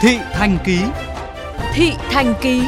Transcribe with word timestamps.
Thị 0.00 0.18
Thành 0.32 0.58
Ký 0.64 0.78
Thị 1.74 1.92
Thành 2.10 2.34
Ký 2.42 2.62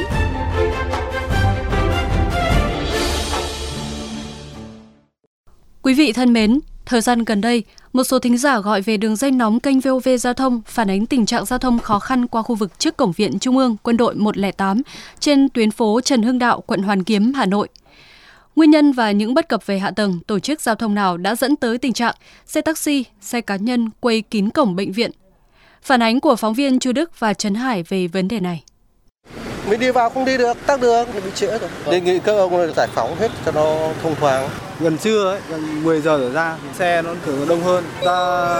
Quý 5.82 5.94
vị 5.94 6.12
thân 6.12 6.32
mến, 6.32 6.60
thời 6.86 7.00
gian 7.00 7.24
gần 7.24 7.40
đây, 7.40 7.64
một 7.92 8.04
số 8.04 8.18
thính 8.18 8.38
giả 8.38 8.58
gọi 8.58 8.82
về 8.82 8.96
đường 8.96 9.16
dây 9.16 9.30
nóng 9.30 9.60
kênh 9.60 9.80
VOV 9.80 10.08
Giao 10.20 10.34
thông 10.34 10.62
phản 10.66 10.90
ánh 10.90 11.06
tình 11.06 11.26
trạng 11.26 11.44
giao 11.44 11.58
thông 11.58 11.78
khó 11.78 11.98
khăn 11.98 12.26
qua 12.26 12.42
khu 12.42 12.54
vực 12.54 12.78
trước 12.78 12.96
cổng 12.96 13.12
viện 13.12 13.38
Trung 13.38 13.58
ương 13.58 13.76
Quân 13.82 13.96
đội 13.96 14.14
108 14.14 14.82
trên 15.20 15.48
tuyến 15.48 15.70
phố 15.70 16.00
Trần 16.00 16.22
Hưng 16.22 16.38
Đạo, 16.38 16.60
quận 16.60 16.82
Hoàn 16.82 17.04
Kiếm, 17.04 17.32
Hà 17.32 17.46
Nội. 17.46 17.68
Nguyên 18.56 18.70
nhân 18.70 18.92
và 18.92 19.10
những 19.10 19.34
bất 19.34 19.48
cập 19.48 19.66
về 19.66 19.78
hạ 19.78 19.90
tầng, 19.90 20.18
tổ 20.26 20.38
chức 20.38 20.60
giao 20.60 20.74
thông 20.74 20.94
nào 20.94 21.16
đã 21.16 21.34
dẫn 21.34 21.56
tới 21.56 21.78
tình 21.78 21.92
trạng 21.92 22.14
xe 22.46 22.60
taxi, 22.60 23.04
xe 23.20 23.40
cá 23.40 23.56
nhân 23.56 23.90
quay 24.00 24.22
kín 24.22 24.50
cổng 24.50 24.76
bệnh 24.76 24.92
viện. 24.92 25.10
Phản 25.82 26.02
ánh 26.02 26.20
của 26.20 26.36
phóng 26.36 26.54
viên 26.54 26.78
Chu 26.78 26.92
Đức 26.92 27.18
và 27.18 27.34
Trấn 27.34 27.54
Hải 27.54 27.82
về 27.82 28.06
vấn 28.06 28.28
đề 28.28 28.40
này. 28.40 28.64
Mình 29.68 29.80
đi 29.80 29.90
vào 29.90 30.10
không 30.10 30.24
đi 30.24 30.38
được, 30.38 30.56
tắc 30.66 30.80
đường, 30.80 31.08
bị 31.14 31.30
trễ 31.34 31.58
rồi. 31.58 31.70
Đề 31.90 32.00
nghị 32.00 32.18
các 32.18 32.32
ông 32.32 32.72
giải 32.76 32.88
phóng 32.94 33.16
hết 33.18 33.30
cho 33.44 33.52
nó 33.52 33.88
thông 34.02 34.14
thoáng. 34.14 34.48
Gần 34.80 34.98
trưa 34.98 35.30
ấy, 35.30 35.40
gần 35.48 35.84
10 35.84 36.00
giờ 36.00 36.18
trở 36.18 36.32
ra, 36.32 36.56
xe 36.74 37.02
nó 37.02 37.14
thường 37.24 37.48
đông 37.48 37.62
hơn. 37.62 37.84
Ta 38.04 38.58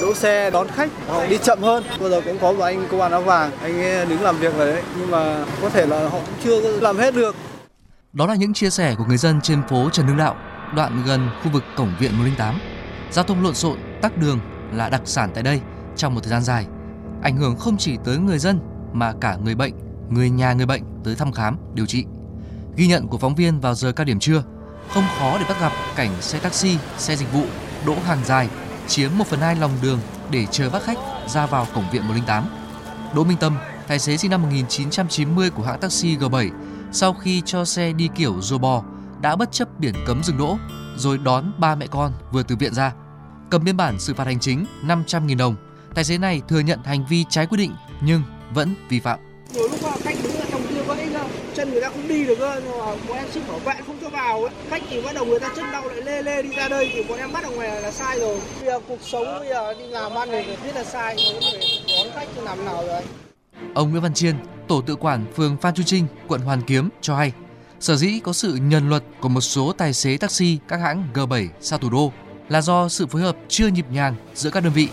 đỗ 0.00 0.14
xe 0.14 0.50
đón 0.50 0.68
khách, 0.68 0.90
họ 1.08 1.26
đi 1.26 1.38
chậm 1.38 1.62
hơn. 1.62 1.84
Bây 2.00 2.10
giờ 2.10 2.20
cũng 2.24 2.38
có 2.38 2.52
một 2.52 2.64
anh 2.64 2.88
công 2.90 3.00
an 3.00 3.12
áo 3.12 3.22
vàng, 3.22 3.50
anh 3.62 3.82
ấy 3.82 4.06
đứng 4.06 4.22
làm 4.22 4.38
việc 4.38 4.54
rồi 4.56 4.72
đấy. 4.72 4.82
Nhưng 4.98 5.10
mà 5.10 5.44
có 5.62 5.70
thể 5.70 5.86
là 5.86 6.08
họ 6.08 6.18
cũng 6.18 6.34
chưa 6.44 6.80
làm 6.80 6.98
hết 6.98 7.14
được. 7.14 7.36
Đó 8.12 8.26
là 8.26 8.34
những 8.34 8.54
chia 8.54 8.70
sẻ 8.70 8.94
của 8.98 9.04
người 9.08 9.16
dân 9.16 9.40
trên 9.42 9.62
phố 9.68 9.90
Trần 9.92 10.06
Hưng 10.06 10.16
Đạo, 10.16 10.36
đoạn 10.74 11.02
gần 11.06 11.28
khu 11.42 11.50
vực 11.50 11.64
cổng 11.76 11.94
viện 12.00 12.10
108. 12.18 12.58
Giao 13.10 13.24
thông 13.24 13.44
lộn 13.44 13.54
xộn, 13.54 13.78
tắc 14.02 14.16
đường 14.16 14.40
là 14.72 14.88
đặc 14.88 15.00
sản 15.04 15.30
tại 15.34 15.42
đây 15.42 15.60
trong 15.96 16.14
một 16.14 16.20
thời 16.22 16.30
gian 16.30 16.42
dài. 16.42 16.66
Ảnh 17.22 17.36
hưởng 17.36 17.56
không 17.56 17.76
chỉ 17.76 17.96
tới 18.04 18.18
người 18.18 18.38
dân 18.38 18.60
mà 18.92 19.12
cả 19.20 19.36
người 19.44 19.54
bệnh, 19.54 19.74
người 20.10 20.30
nhà 20.30 20.52
người 20.52 20.66
bệnh 20.66 20.82
tới 21.04 21.14
thăm 21.14 21.32
khám, 21.32 21.56
điều 21.74 21.86
trị. 21.86 22.04
Ghi 22.76 22.86
nhận 22.86 23.08
của 23.08 23.18
phóng 23.18 23.34
viên 23.34 23.60
vào 23.60 23.74
giờ 23.74 23.92
cao 23.92 24.04
điểm 24.04 24.18
trưa, 24.18 24.42
không 24.88 25.04
khó 25.18 25.38
để 25.38 25.44
bắt 25.48 25.60
gặp 25.60 25.72
cảnh 25.96 26.10
xe 26.20 26.38
taxi, 26.38 26.78
xe 26.98 27.16
dịch 27.16 27.32
vụ 27.32 27.44
đỗ 27.86 27.94
hàng 28.04 28.24
dài, 28.24 28.48
chiếm 28.86 29.10
1 29.18 29.26
phần 29.26 29.40
2 29.40 29.56
lòng 29.56 29.70
đường 29.82 29.98
để 30.30 30.46
chờ 30.50 30.70
bắt 30.70 30.82
khách 30.82 30.98
ra 31.28 31.46
vào 31.46 31.66
cổng 31.74 31.90
viện 31.92 32.08
108. 32.08 32.44
Đỗ 33.14 33.24
Minh 33.24 33.38
Tâm, 33.38 33.56
tài 33.86 33.98
xế 33.98 34.16
sinh 34.16 34.30
năm 34.30 34.42
1990 34.42 35.50
của 35.50 35.62
hãng 35.62 35.80
taxi 35.80 36.16
G7, 36.16 36.50
sau 36.92 37.12
khi 37.12 37.42
cho 37.44 37.64
xe 37.64 37.92
đi 37.92 38.08
kiểu 38.14 38.40
rô 38.40 38.58
bò, 38.58 38.82
đã 39.20 39.36
bất 39.36 39.52
chấp 39.52 39.68
biển 39.78 39.94
cấm 40.06 40.22
dừng 40.22 40.38
đỗ, 40.38 40.56
rồi 40.96 41.18
đón 41.18 41.52
ba 41.58 41.74
mẹ 41.74 41.86
con 41.86 42.12
vừa 42.32 42.42
từ 42.42 42.56
viện 42.56 42.74
ra. 42.74 42.92
Cầm 43.50 43.64
biên 43.64 43.76
bản 43.76 44.00
xử 44.00 44.14
phạt 44.14 44.26
hành 44.26 44.40
chính 44.40 44.66
500.000 44.86 45.36
đồng, 45.36 45.54
tài 45.96 46.04
xế 46.04 46.18
này 46.18 46.42
thừa 46.48 46.60
nhận 46.60 46.82
hành 46.84 47.06
vi 47.08 47.24
trái 47.30 47.46
quy 47.46 47.56
định 47.56 47.74
nhưng 48.00 48.22
vẫn 48.54 48.74
vi 48.88 49.00
phạm. 49.00 49.18
Rồi 49.52 49.68
lúc 49.70 49.82
mà 49.82 49.90
khách 50.04 50.16
đứng 50.22 50.36
ở 50.36 50.44
trong 50.50 50.62
kia 50.68 50.82
vẫy 50.82 51.08
cơ, 51.12 51.24
chân 51.54 51.70
người 51.70 51.80
ta 51.80 51.88
không 51.88 52.08
đi 52.08 52.24
được 52.24 52.38
cơ, 52.38 52.60
bọn 53.08 53.16
em 53.16 53.26
xin 53.32 53.42
bảo 53.48 53.58
vệ 53.58 53.74
không 53.86 53.96
cho 54.00 54.08
vào 54.08 54.44
ấy. 54.44 54.54
Khách 54.70 54.82
thì 54.90 55.02
bắt 55.02 55.14
đầu 55.14 55.24
người 55.24 55.40
ta 55.40 55.48
chân 55.56 55.64
đau 55.72 55.88
lại 55.88 56.02
lê 56.02 56.22
lê 56.22 56.42
đi 56.42 56.48
ra 56.56 56.68
đây 56.68 56.90
thì 56.94 57.02
bọn 57.02 57.18
em 57.18 57.32
bắt 57.32 57.44
ở 57.44 57.50
ngoài 57.50 57.82
là 57.82 57.90
sai 57.90 58.18
rồi. 58.20 58.40
Bây 58.60 58.66
giờ 58.66 58.80
cuộc 58.88 58.98
sống 59.02 59.24
bây 59.38 59.48
giờ 59.48 59.74
đi 59.74 59.86
làm 59.86 60.14
ăn 60.14 60.28
thì 60.32 60.56
biết 60.64 60.74
là 60.74 60.84
sai, 60.84 61.16
mà 61.16 61.48
phải 61.52 61.82
đón 61.88 62.06
khách 62.14 62.28
thì 62.36 62.42
làm 62.42 62.64
nào 62.64 62.84
rồi. 62.86 63.02
Ông 63.74 63.90
Nguyễn 63.90 64.02
Văn 64.02 64.14
Chiên, 64.14 64.36
tổ 64.68 64.80
tự 64.80 64.96
quản 64.96 65.24
phường 65.36 65.56
Phan 65.56 65.74
Chu 65.74 65.82
Trinh, 65.82 66.06
quận 66.28 66.40
Hoàn 66.40 66.62
Kiếm 66.62 66.88
cho 67.00 67.16
hay, 67.16 67.32
sở 67.80 67.96
dĩ 67.96 68.20
có 68.24 68.32
sự 68.32 68.58
nhân 68.62 68.88
luật 68.88 69.02
của 69.20 69.28
một 69.28 69.40
số 69.40 69.72
tài 69.72 69.92
xế 69.92 70.16
taxi 70.16 70.58
các 70.68 70.80
hãng 70.80 71.08
G7 71.14 71.48
xa 71.60 71.76
thủ 71.76 71.90
đô 71.90 72.12
là 72.48 72.60
do 72.60 72.88
sự 72.88 73.06
phối 73.06 73.22
hợp 73.22 73.36
chưa 73.48 73.66
nhịp 73.66 73.86
nhàng 73.90 74.14
giữa 74.34 74.50
các 74.50 74.64
đơn 74.64 74.72
vị. 74.72 74.88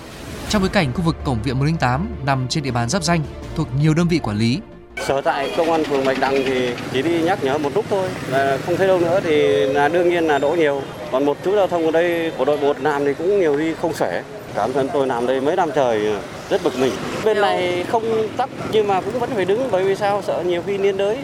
Trong 0.54 0.62
bối 0.62 0.70
cảnh 0.70 0.94
khu 0.94 1.02
vực 1.02 1.16
cổng 1.24 1.42
viện 1.44 1.60
108 1.60 2.10
nằm 2.26 2.48
trên 2.48 2.64
địa 2.64 2.72
bàn 2.72 2.90
giáp 2.90 3.04
danh 3.04 3.22
thuộc 3.56 3.68
nhiều 3.80 3.94
đơn 3.94 4.08
vị 4.08 4.20
quản 4.20 4.38
lý, 4.38 4.60
Sở 5.08 5.22
tại 5.22 5.54
công 5.58 5.72
an 5.72 5.84
phường 5.84 6.06
Bạch 6.06 6.20
Đằng 6.20 6.36
thì 6.46 6.74
chỉ 6.92 7.02
đi 7.02 7.22
nhắc 7.22 7.44
nhở 7.44 7.58
một 7.58 7.72
lúc 7.76 7.86
thôi, 7.90 8.10
là 8.30 8.58
không 8.66 8.78
thấy 8.78 8.88
đâu 8.88 9.00
nữa 9.00 9.20
thì 9.24 9.38
là 9.66 9.88
đương 9.88 10.10
nhiên 10.10 10.28
là 10.28 10.40
đỗ 10.40 10.50
nhiều. 10.50 10.82
Còn 11.12 11.26
một 11.26 11.38
chú 11.46 11.56
giao 11.56 11.68
thông 11.68 11.86
ở 11.86 11.92
đây 11.92 12.32
của 12.38 12.46
đội 12.46 12.58
một 12.58 12.80
làm 12.80 13.06
thì 13.06 13.14
cũng 13.14 13.40
nhiều 13.40 13.58
đi 13.58 13.74
không 13.82 13.94
xuể. 13.94 14.24
Cảm 14.56 14.74
thân 14.74 14.90
tôi 14.94 15.08
làm 15.08 15.28
đây 15.28 15.42
mấy 15.42 15.56
năm 15.56 15.70
trời 15.76 16.16
rất 16.50 16.64
bực 16.64 16.80
mình. 16.80 16.94
Bên 17.26 17.42
này 17.42 17.86
không 17.92 18.04
tắc 18.38 18.50
nhưng 18.72 18.88
mà 18.88 19.02
cũng 19.02 19.20
vẫn 19.20 19.30
phải 19.36 19.46
đứng 19.46 19.72
bởi 19.72 19.84
vì 19.84 19.96
sao 19.96 20.22
sợ 20.28 20.44
nhiều 20.46 20.62
khi 20.66 20.78
liên 20.78 20.98
đới. 20.98 21.18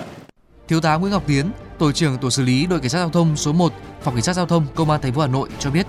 Thiếu 0.67 0.81
tá 0.81 0.95
Nguyễn 0.95 1.11
Ngọc 1.11 1.23
Tiến, 1.27 1.51
tổ 1.79 1.91
trưởng 1.91 2.17
tổ 2.17 2.29
xử 2.29 2.43
lý 2.43 2.65
đội 2.65 2.79
cảnh 2.79 2.89
sát 2.89 2.99
giao 2.99 3.09
thông 3.09 3.35
số 3.35 3.53
1, 3.53 3.73
phòng 4.01 4.13
cảnh 4.13 4.23
sát 4.23 4.33
giao 4.33 4.45
thông 4.45 4.65
công 4.75 4.89
an 4.89 5.01
thành 5.01 5.13
phố 5.13 5.21
Hà 5.21 5.27
Nội 5.27 5.49
cho 5.59 5.69
biết, 5.69 5.85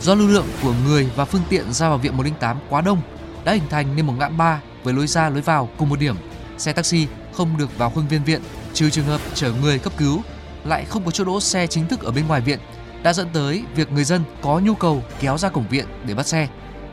do 0.00 0.14
lưu 0.14 0.28
lượng 0.28 0.46
của 0.62 0.74
người 0.86 1.08
và 1.16 1.24
phương 1.24 1.42
tiện 1.48 1.72
ra 1.72 1.88
vào 1.88 1.98
viện 1.98 2.16
108 2.16 2.58
quá 2.68 2.80
đông 2.80 3.00
đã 3.44 3.52
hình 3.52 3.68
thành 3.70 3.96
nên 3.96 4.06
một 4.06 4.14
ngã 4.18 4.28
ba 4.28 4.60
với 4.84 4.94
lối 4.94 5.06
ra 5.06 5.28
lối 5.28 5.40
vào 5.40 5.68
cùng 5.78 5.88
một 5.88 5.98
điểm. 5.98 6.16
Xe 6.58 6.72
taxi 6.72 7.06
không 7.32 7.56
được 7.56 7.78
vào 7.78 7.90
khuôn 7.90 8.08
viên 8.08 8.24
viện, 8.24 8.40
trừ 8.72 8.90
trường 8.90 9.06
hợp 9.06 9.20
chở 9.34 9.52
người 9.62 9.78
cấp 9.78 9.92
cứu, 9.96 10.22
lại 10.64 10.84
không 10.84 11.04
có 11.04 11.10
chỗ 11.10 11.24
đỗ 11.24 11.40
xe 11.40 11.66
chính 11.66 11.88
thức 11.88 12.02
ở 12.02 12.10
bên 12.10 12.26
ngoài 12.26 12.40
viện, 12.40 12.58
đã 13.02 13.12
dẫn 13.12 13.28
tới 13.32 13.64
việc 13.74 13.92
người 13.92 14.04
dân 14.04 14.22
có 14.42 14.58
nhu 14.58 14.74
cầu 14.74 15.02
kéo 15.20 15.38
ra 15.38 15.48
cổng 15.48 15.68
viện 15.68 15.86
để 16.06 16.14
bắt 16.14 16.26
xe, 16.26 16.48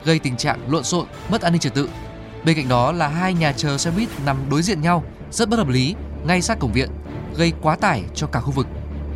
gây 0.05 0.19
tình 0.19 0.37
trạng 0.37 0.71
lộn 0.71 0.83
xộn, 0.83 1.05
mất 1.29 1.41
an 1.41 1.53
ninh 1.53 1.59
trật 1.59 1.73
tự. 1.73 1.89
Bên 2.45 2.55
cạnh 2.55 2.69
đó 2.69 2.91
là 2.91 3.07
hai 3.07 3.33
nhà 3.33 3.51
chờ 3.51 3.77
xe 3.77 3.91
buýt 3.91 4.09
nằm 4.25 4.37
đối 4.49 4.61
diện 4.61 4.81
nhau, 4.81 5.03
rất 5.31 5.49
bất 5.49 5.57
hợp 5.57 5.67
lý, 5.67 5.95
ngay 6.27 6.41
sát 6.41 6.59
cổng 6.59 6.73
viện, 6.73 6.89
gây 7.35 7.53
quá 7.61 7.75
tải 7.75 8.03
cho 8.15 8.27
cả 8.27 8.39
khu 8.39 8.51
vực. 8.51 8.67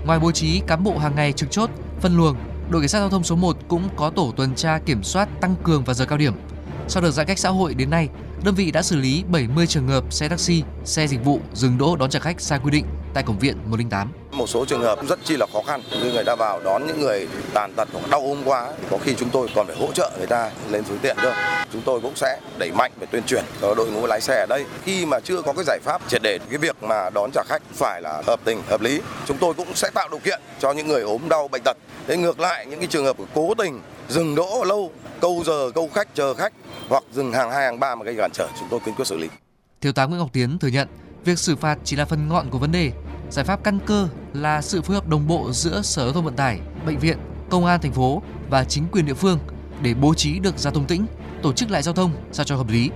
Ngoài 0.05 0.19
bố 0.19 0.31
trí 0.31 0.61
cán 0.67 0.83
bộ 0.83 0.97
hàng 0.97 1.15
ngày 1.15 1.33
trực 1.33 1.51
chốt, 1.51 1.69
phân 2.01 2.17
luồng, 2.17 2.35
đội 2.69 2.81
cảnh 2.81 2.89
sát 2.89 2.99
giao 2.99 3.09
thông 3.09 3.23
số 3.23 3.35
1 3.35 3.57
cũng 3.67 3.89
có 3.95 4.09
tổ 4.09 4.33
tuần 4.35 4.55
tra 4.55 4.79
kiểm 4.85 5.03
soát 5.03 5.29
tăng 5.41 5.55
cường 5.63 5.83
vào 5.83 5.93
giờ 5.93 6.05
cao 6.05 6.17
điểm. 6.17 6.33
Sau 6.87 7.03
đợt 7.03 7.11
giãn 7.11 7.25
cách 7.25 7.39
xã 7.39 7.49
hội 7.49 7.73
đến 7.73 7.89
nay, 7.89 8.09
đơn 8.43 8.55
vị 8.55 8.71
đã 8.71 8.81
xử 8.81 8.95
lý 8.95 9.23
70 9.27 9.67
trường 9.67 9.87
hợp 9.87 10.13
xe 10.13 10.29
taxi, 10.29 10.63
xe 10.83 11.07
dịch 11.07 11.25
vụ 11.25 11.39
dừng 11.53 11.77
đỗ 11.77 11.95
đón 11.95 12.09
trả 12.09 12.19
khách 12.19 12.41
sai 12.41 12.59
quy 12.63 12.71
định 12.71 12.85
tại 13.13 13.23
cổng 13.23 13.39
viện 13.39 13.57
108. 13.65 14.11
Một 14.31 14.49
số 14.49 14.65
trường 14.65 14.81
hợp 14.81 14.99
rất 15.07 15.19
chi 15.23 15.37
là 15.37 15.45
khó 15.53 15.61
khăn 15.67 15.81
như 15.91 16.11
người 16.11 16.23
ta 16.23 16.35
vào 16.35 16.59
đón 16.63 16.87
những 16.87 16.99
người 16.99 17.27
tàn 17.53 17.73
tật 17.75 17.87
hoặc 17.93 18.09
đau 18.09 18.21
ốm 18.21 18.41
quá, 18.45 18.67
có 18.91 18.97
khi 19.03 19.15
chúng 19.15 19.29
tôi 19.29 19.47
còn 19.55 19.67
phải 19.67 19.75
hỗ 19.75 19.91
trợ 19.91 20.11
người 20.17 20.27
ta 20.27 20.51
lên 20.69 20.83
phương 20.83 20.99
tiện 21.01 21.17
cơ. 21.21 21.33
Chúng 21.73 21.81
tôi 21.81 22.01
cũng 22.01 22.15
sẽ 22.15 22.39
đẩy 22.57 22.71
mạnh 22.71 22.91
về 22.99 23.07
tuyên 23.11 23.23
truyền 23.23 23.43
cho 23.61 23.75
đội 23.75 23.91
ngũ 23.91 24.07
lái 24.07 24.21
xe 24.21 24.39
ở 24.39 24.45
đây. 24.49 24.65
Khi 24.83 25.05
mà 25.05 25.19
chưa 25.19 25.41
có 25.41 25.53
cái 25.53 25.63
giải 25.67 25.79
pháp 25.83 26.01
triệt 26.07 26.21
để 26.21 26.39
cái 26.49 26.57
việc 26.57 26.83
mà 26.83 27.09
đón 27.09 27.31
trả 27.33 27.43
khách 27.47 27.61
phải 27.73 28.01
là 28.01 28.21
hợp 28.27 28.39
tình, 28.43 28.61
hợp 28.69 28.81
lý, 28.81 29.01
chúng 29.25 29.37
tôi 29.37 29.53
cũng 29.53 29.75
sẽ 29.75 29.89
tạo 29.93 30.07
điều 30.11 30.19
kiện 30.19 30.41
cho 30.59 30.71
những 30.71 30.87
người 30.87 31.01
ốm 31.01 31.29
đau 31.29 31.47
bệnh 31.47 31.61
tật. 31.65 31.77
Thế 32.07 32.17
ngược 32.17 32.39
lại 32.39 32.65
những 32.65 32.79
cái 32.79 32.87
trường 32.87 33.05
hợp 33.05 33.17
cố 33.33 33.53
tình 33.53 33.81
dừng 34.09 34.35
đỗ 34.35 34.63
lâu, 34.63 34.91
câu 35.21 35.43
giờ 35.45 35.71
câu 35.75 35.89
khách 35.93 36.15
chờ 36.15 36.33
khách 36.33 36.53
hoặc 36.89 37.03
dừng 37.11 37.33
hàng 37.33 37.51
hai 37.51 37.65
hàng 37.65 37.79
ba 37.79 37.95
mà 37.95 38.05
gây 38.05 38.15
cản 38.15 38.31
trở 38.33 38.47
chúng 38.59 38.67
tôi 38.71 38.79
kiên 38.85 38.95
quyết 38.95 39.05
xử 39.05 39.17
lý. 39.17 39.27
Thiếu 39.81 39.93
tá 39.93 40.05
Nguyễn 40.05 40.19
Ngọc 40.19 40.29
Tiến 40.33 40.59
thừa 40.59 40.67
nhận 40.67 40.87
việc 41.25 41.39
xử 41.39 41.55
phạt 41.55 41.79
chỉ 41.83 41.95
là 41.95 42.05
phần 42.05 42.27
ngọn 42.27 42.49
của 42.49 42.57
vấn 42.57 42.71
đề, 42.71 42.91
giải 43.29 43.45
pháp 43.45 43.63
căn 43.63 43.79
cơ 43.85 44.07
là 44.33 44.61
sự 44.61 44.81
phối 44.81 44.95
hợp 44.95 45.07
đồng 45.07 45.27
bộ 45.27 45.51
giữa 45.51 45.81
Sở 45.81 46.03
Giao 46.03 46.13
thông 46.13 46.25
Vận 46.25 46.35
tải, 46.35 46.59
bệnh 46.85 46.99
viện, 46.99 47.17
công 47.49 47.65
an 47.65 47.81
thành 47.81 47.91
phố 47.91 48.21
và 48.49 48.63
chính 48.63 48.87
quyền 48.91 49.05
địa 49.05 49.13
phương 49.13 49.39
để 49.81 49.93
bố 49.93 50.13
trí 50.13 50.39
được 50.39 50.57
giao 50.57 50.73
thông 50.73 50.85
tĩnh, 50.85 51.05
tổ 51.41 51.53
chức 51.53 51.71
lại 51.71 51.81
giao 51.81 51.93
thông 51.93 52.11
sao 52.31 52.43
cho 52.43 52.55
hợp 52.55 52.69
lý. 52.69 52.89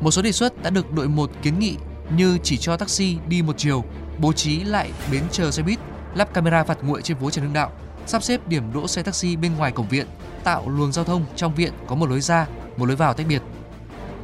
Một 0.00 0.10
số 0.10 0.22
đề 0.22 0.32
xuất 0.32 0.62
đã 0.62 0.70
được 0.70 0.92
đội 0.92 1.08
một 1.08 1.30
kiến 1.42 1.58
nghị 1.58 1.76
như 2.16 2.38
chỉ 2.42 2.56
cho 2.56 2.76
taxi 2.76 3.16
đi 3.28 3.42
một 3.42 3.54
chiều, 3.56 3.84
bố 4.18 4.32
trí 4.32 4.60
lại 4.60 4.90
bến 5.12 5.22
chờ 5.30 5.50
xe 5.50 5.62
buýt, 5.62 5.78
lắp 6.14 6.34
camera 6.34 6.64
phạt 6.64 6.78
nguội 6.82 7.02
trên 7.02 7.16
phố 7.16 7.30
Trần 7.30 7.44
Hưng 7.44 7.52
Đạo, 7.54 7.72
sắp 8.06 8.22
xếp 8.22 8.48
điểm 8.48 8.72
đỗ 8.72 8.88
xe 8.88 9.02
taxi 9.02 9.36
bên 9.36 9.56
ngoài 9.56 9.72
cổng 9.72 9.88
viện, 9.88 10.06
tạo 10.44 10.68
luồng 10.68 10.92
giao 10.92 11.04
thông 11.04 11.24
trong 11.36 11.54
viện 11.54 11.72
có 11.86 11.94
một 11.94 12.08
lối 12.08 12.20
ra, 12.20 12.46
một 12.76 12.86
lối 12.86 12.96
vào 12.96 13.14
tách 13.14 13.26
biệt. 13.26 13.42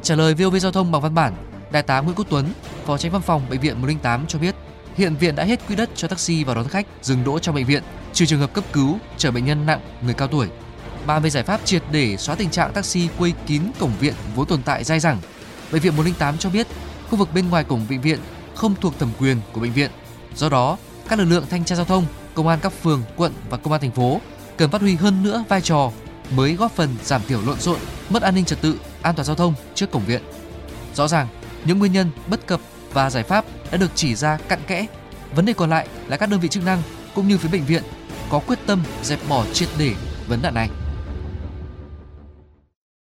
Trả 0.01 0.15
lời 0.15 0.33
VOV 0.33 0.55
Giao 0.57 0.71
thông 0.71 0.91
bằng 0.91 1.01
văn 1.01 1.15
bản, 1.15 1.33
Đại 1.71 1.83
tá 1.83 1.99
Nguyễn 1.99 2.15
Quốc 2.15 2.27
Tuấn, 2.29 2.45
Phó 2.87 2.97
Tránh 2.97 3.11
Văn 3.11 3.21
phòng 3.21 3.41
Bệnh 3.49 3.59
viện 3.59 3.81
108 3.81 4.27
cho 4.27 4.39
biết, 4.39 4.55
hiện 4.95 5.15
viện 5.15 5.35
đã 5.35 5.43
hết 5.43 5.67
quỹ 5.67 5.75
đất 5.75 5.89
cho 5.95 6.07
taxi 6.07 6.43
vào 6.43 6.55
đón 6.55 6.67
khách 6.67 6.87
dừng 7.01 7.23
đỗ 7.23 7.39
trong 7.39 7.55
bệnh 7.55 7.65
viện, 7.65 7.83
trừ 8.13 8.25
trường 8.25 8.39
hợp 8.39 8.53
cấp 8.53 8.63
cứu, 8.73 8.97
chở 9.17 9.31
bệnh 9.31 9.45
nhân 9.45 9.65
nặng, 9.65 9.79
người 10.01 10.13
cao 10.13 10.27
tuổi. 10.27 10.47
Bàn 11.05 11.21
về 11.21 11.29
giải 11.29 11.43
pháp 11.43 11.65
triệt 11.65 11.83
để 11.91 12.17
xóa 12.17 12.35
tình 12.35 12.49
trạng 12.49 12.73
taxi 12.73 13.09
quây 13.17 13.33
kín 13.47 13.61
cổng 13.79 13.91
viện 13.99 14.13
vốn 14.35 14.47
tồn 14.47 14.61
tại 14.63 14.83
dai 14.83 14.99
dẳng, 14.99 15.17
Bệnh 15.71 15.81
viện 15.81 15.97
108 15.97 16.37
cho 16.37 16.49
biết 16.49 16.67
khu 17.09 17.17
vực 17.17 17.29
bên 17.33 17.49
ngoài 17.49 17.63
cổng 17.63 17.85
bệnh 17.89 18.01
viện 18.01 18.19
không 18.55 18.75
thuộc 18.81 18.99
thẩm 18.99 19.09
quyền 19.19 19.37
của 19.53 19.61
bệnh 19.61 19.73
viện. 19.73 19.91
Do 20.35 20.49
đó, 20.49 20.77
các 21.09 21.19
lực 21.19 21.25
lượng 21.25 21.45
thanh 21.49 21.65
tra 21.65 21.75
giao 21.75 21.85
thông, 21.85 22.05
công 22.33 22.47
an 22.47 22.59
các 22.61 22.73
phường, 22.83 23.01
quận 23.15 23.33
và 23.49 23.57
công 23.57 23.73
an 23.73 23.81
thành 23.81 23.91
phố 23.91 24.21
cần 24.57 24.71
phát 24.71 24.81
huy 24.81 24.95
hơn 24.95 25.23
nữa 25.23 25.43
vai 25.49 25.61
trò 25.61 25.91
mới 26.35 26.53
góp 26.53 26.71
phần 26.71 26.89
giảm 27.03 27.21
thiểu 27.27 27.41
lộn 27.45 27.59
xộn, 27.59 27.79
mất 28.09 28.23
an 28.23 28.35
ninh 28.35 28.45
trật 28.45 28.61
tự, 28.61 28.79
an 29.01 29.15
toàn 29.15 29.25
giao 29.25 29.35
thông 29.35 29.53
trước 29.75 29.91
cổng 29.91 30.05
viện. 30.05 30.21
Rõ 30.95 31.07
ràng, 31.07 31.27
những 31.65 31.79
nguyên 31.79 31.91
nhân 31.91 32.11
bất 32.27 32.47
cập 32.47 32.59
và 32.93 33.09
giải 33.09 33.23
pháp 33.23 33.45
đã 33.71 33.77
được 33.77 33.91
chỉ 33.95 34.15
ra 34.15 34.37
cặn 34.49 34.59
kẽ. 34.67 34.85
Vấn 35.35 35.45
đề 35.45 35.53
còn 35.53 35.69
lại 35.69 35.87
là 36.07 36.17
các 36.17 36.29
đơn 36.29 36.39
vị 36.39 36.49
chức 36.49 36.65
năng 36.65 36.81
cũng 37.15 37.27
như 37.27 37.37
phía 37.37 37.49
bệnh 37.49 37.65
viện 37.65 37.83
có 38.29 38.39
quyết 38.39 38.59
tâm 38.65 38.83
dẹp 39.03 39.19
bỏ 39.29 39.45
triệt 39.53 39.69
để 39.77 39.93
vấn 40.27 40.41
nạn 40.41 40.53
này. 40.53 40.69